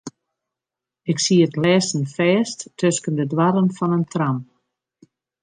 Ik 1.11 1.19
siet 1.25 1.53
lêsten 1.63 2.03
fêst 2.15 2.57
tusken 2.79 3.13
de 3.19 3.25
doarren 3.31 3.69
fan 3.77 3.95
in 3.97 4.05
tram. 4.13 4.37